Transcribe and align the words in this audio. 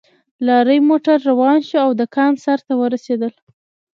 لارۍ 0.47 0.79
موټر 0.89 1.17
روان 1.29 1.57
شو 1.67 1.77
او 1.85 1.89
د 1.99 2.01
کان 2.15 2.33
سر 2.43 2.59
ته 2.67 2.73
ورسېدل 2.81 3.33